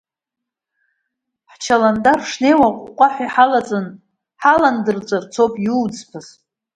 [1.51, 3.91] Ҳчаландар шнеиуа, аҟуҟуаҳәа иааҳалаҵаны
[4.41, 6.27] ҳаландырҵәарц ауп иуӡбаз!